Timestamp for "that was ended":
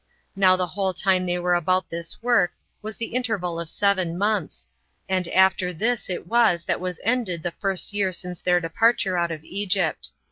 6.63-7.43